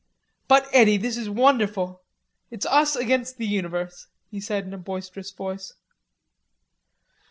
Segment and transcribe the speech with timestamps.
[0.47, 2.01] "But, Eddy, this is wonderful.
[2.49, 5.73] It's us against the universe," he said in a boisterous voice.